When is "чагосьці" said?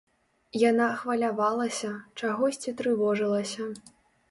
2.21-2.75